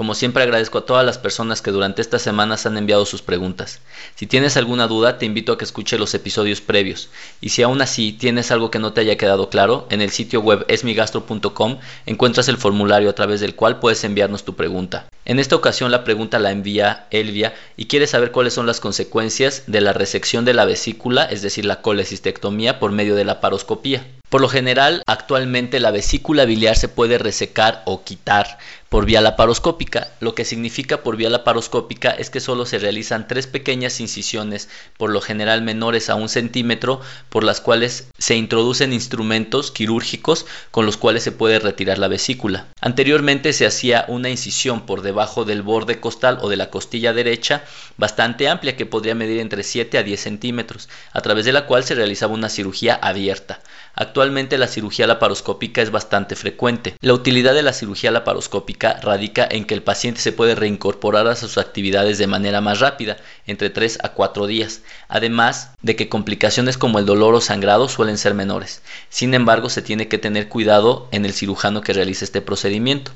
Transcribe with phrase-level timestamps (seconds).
[0.00, 3.80] Como siempre agradezco a todas las personas que durante estas semanas han enviado sus preguntas.
[4.14, 7.10] Si tienes alguna duda, te invito a que escuche los episodios previos.
[7.42, 10.40] Y si aún así tienes algo que no te haya quedado claro, en el sitio
[10.40, 15.04] web esmigastro.com encuentras el formulario a través del cual puedes enviarnos tu pregunta.
[15.26, 19.64] En esta ocasión la pregunta la envía Elvia y quiere saber cuáles son las consecuencias
[19.66, 24.06] de la resección de la vesícula, es decir, la colecistectomía por medio de la paroscopía.
[24.30, 28.58] Por lo general, actualmente la vesícula biliar se puede resecar o quitar
[28.88, 30.08] por vía laparoscópica.
[30.18, 35.10] Lo que significa por vía laparoscópica es que solo se realizan tres pequeñas incisiones, por
[35.10, 40.96] lo general menores a un centímetro, por las cuales se introducen instrumentos quirúrgicos con los
[40.96, 42.66] cuales se puede retirar la vesícula.
[42.80, 47.64] Anteriormente se hacía una incisión por debajo del borde costal o de la costilla derecha,
[47.96, 51.84] bastante amplia que podría medir entre 7 a 10 centímetros, a través de la cual
[51.84, 53.60] se realizaba una cirugía abierta.
[53.94, 56.94] Actualmente la cirugía laparoscópica es bastante frecuente.
[57.00, 61.36] La utilidad de la cirugía laparoscópica radica en que el paciente se puede reincorporar a
[61.36, 63.16] sus actividades de manera más rápida,
[63.46, 68.18] entre 3 a 4 días, además de que complicaciones como el dolor o sangrado suelen
[68.18, 68.82] ser menores.
[69.08, 73.12] Sin embargo, se tiene que tener cuidado en el cirujano que realice este procedimiento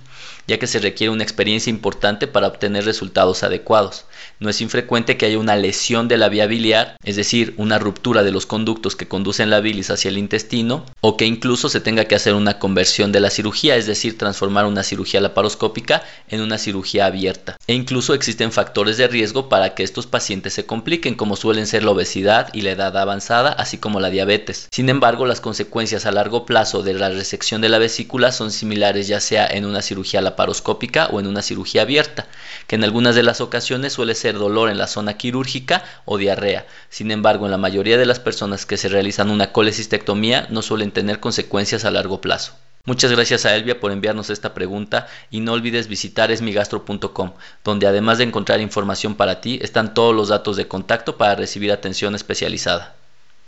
[0.46, 4.06] ya que se requiere una experiencia importante para obtener resultados adecuados.
[4.40, 8.22] No es infrecuente que haya una lesión de la vía biliar, es decir, una ruptura
[8.22, 12.06] de los conductos que conducen la bilis hacia el intestino, o que incluso se tenga
[12.06, 16.58] que hacer una conversión de la cirugía, es decir, transformar una cirugía laparoscópica en una
[16.58, 17.56] cirugía abierta.
[17.66, 21.84] E incluso existen factores de riesgo para que estos pacientes se compliquen, como suelen ser
[21.84, 24.68] la obesidad y la edad avanzada, así como la diabetes.
[24.70, 29.06] Sin embargo, las consecuencias a largo plazo de la resección de la vesícula son similares
[29.06, 32.26] ya sea en una cirugía laparoscópica paroscópica o en una cirugía abierta,
[32.66, 36.66] que en algunas de las ocasiones suele ser dolor en la zona quirúrgica o diarrea.
[36.88, 40.92] Sin embargo, en la mayoría de las personas que se realizan una colecistectomía no suelen
[40.92, 42.54] tener consecuencias a largo plazo.
[42.86, 47.32] Muchas gracias a Elvia por enviarnos esta pregunta y no olvides visitar esmigastro.com,
[47.64, 51.72] donde además de encontrar información para ti, están todos los datos de contacto para recibir
[51.72, 52.94] atención especializada.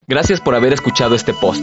[0.06, 1.62] Gracias por haber escuchado este post.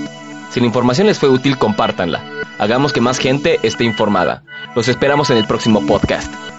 [0.51, 2.21] Si la información les fue útil, compártanla.
[2.59, 4.43] Hagamos que más gente esté informada.
[4.75, 6.52] Los esperamos en el próximo podcast.